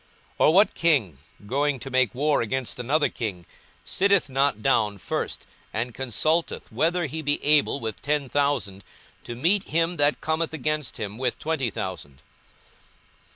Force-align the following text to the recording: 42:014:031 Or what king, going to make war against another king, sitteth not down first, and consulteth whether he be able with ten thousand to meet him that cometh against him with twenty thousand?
42:014:031 0.39 0.45
Or 0.49 0.53
what 0.55 0.73
king, 0.73 1.17
going 1.45 1.79
to 1.79 1.91
make 1.91 2.15
war 2.15 2.41
against 2.41 2.79
another 2.79 3.07
king, 3.07 3.45
sitteth 3.85 4.29
not 4.31 4.63
down 4.63 4.97
first, 4.97 5.45
and 5.71 5.93
consulteth 5.93 6.71
whether 6.71 7.05
he 7.05 7.21
be 7.21 7.39
able 7.45 7.79
with 7.79 8.01
ten 8.01 8.27
thousand 8.27 8.83
to 9.23 9.35
meet 9.35 9.65
him 9.65 9.97
that 9.97 10.19
cometh 10.19 10.53
against 10.53 10.97
him 10.97 11.19
with 11.19 11.37
twenty 11.37 11.69
thousand? 11.69 12.23